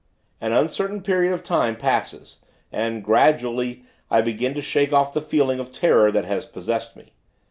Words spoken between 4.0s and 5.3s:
I begin to shake off the